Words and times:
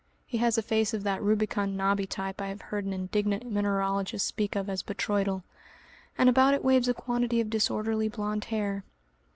He 0.25 0.39
has 0.39 0.57
a 0.57 0.63
face 0.63 0.95
of 0.95 1.03
that 1.03 1.21
rubicund, 1.21 1.77
knobby 1.77 2.07
type 2.07 2.41
I 2.41 2.47
have 2.47 2.61
heard 2.73 2.85
an 2.85 2.91
indignant 2.91 3.45
mineralogist 3.45 4.25
speak 4.25 4.55
of 4.55 4.67
as 4.67 4.81
botryoidal, 4.81 5.43
and 6.17 6.27
about 6.27 6.55
it 6.55 6.63
waves 6.65 6.87
a 6.87 6.93
quantity 6.95 7.39
of 7.39 7.51
disorderly 7.51 8.07
blond 8.09 8.45
hair. 8.45 8.83